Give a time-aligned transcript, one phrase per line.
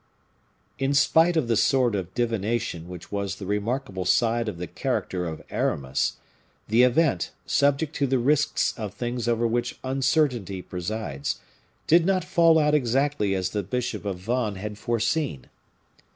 [0.79, 5.27] In spite of the sort of divination which was the remarkable side of the character
[5.27, 6.13] of Aramis,
[6.67, 11.39] the event, subject to the risks of things over which uncertainty presides,
[11.85, 15.49] did not fall out exactly as the bishop of Vannes had foreseen.